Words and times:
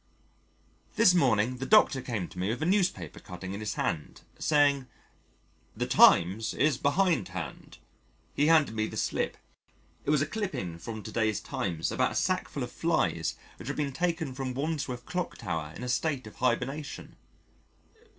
This 0.95 1.13
morning, 1.13 1.57
the 1.57 1.65
Dr. 1.67 2.01
came 2.01 2.27
to 2.29 2.39
me 2.39 2.49
with 2.49 2.63
a 2.63 2.65
newspaper 2.65 3.19
cutting 3.19 3.53
in 3.53 3.59
his 3.59 3.75
hand, 3.75 4.21
saying, 4.39 4.87
"The 5.77 5.85
Times 5.85 6.55
is 6.55 6.79
behindhand." 6.79 7.77
He 8.33 8.47
handed 8.47 8.73
me 8.73 8.87
the 8.87 8.97
slip. 8.97 9.37
It 10.03 10.09
was 10.09 10.23
a 10.23 10.25
clipping 10.25 10.79
from 10.79 11.03
to 11.03 11.11
day's 11.11 11.39
Times 11.39 11.91
about 11.91 12.13
a 12.13 12.15
sackful 12.15 12.63
of 12.63 12.71
flies 12.71 13.35
which 13.57 13.67
had 13.67 13.77
been 13.77 13.91
taken 13.93 14.33
from 14.33 14.55
Wandsworth 14.55 15.05
Clock 15.05 15.37
Tower 15.37 15.71
in 15.75 15.83
a 15.83 15.87
state 15.87 16.25
of 16.25 16.37
hibernation. 16.37 17.15